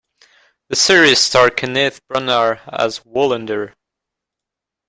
[0.69, 3.75] The series stars Kenneth Branagh as Wallander.